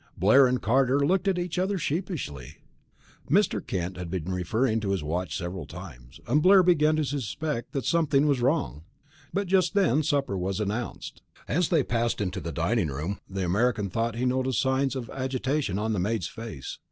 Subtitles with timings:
[0.17, 2.57] Blair and Carter looked at each other sheepishly.
[3.29, 3.63] Mr.
[3.63, 7.85] Kent had been referring to his watch several times, and Blair began to suspect that
[7.85, 8.81] something was wrong.
[9.31, 11.21] But just then supper was announced.
[11.47, 15.77] As they passed into the dining room, the American thought he noticed signs of agitation
[15.77, 16.79] on the maid's face.